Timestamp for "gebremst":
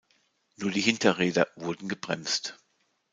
1.87-2.57